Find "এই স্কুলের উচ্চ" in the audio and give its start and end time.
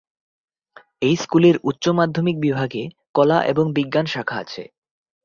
1.01-1.85